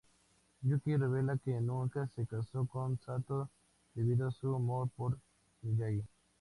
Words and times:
Yukie 0.67 0.97
revela 0.97 1.37
que 1.37 1.61
nunca 1.61 2.07
se 2.15 2.25
casó 2.25 2.65
con 2.65 2.97
Sato 3.01 3.51
debido 3.93 4.29
a 4.29 4.31
su 4.31 4.55
amor 4.55 4.89
por 4.97 5.19
Miyagi. 5.61 6.01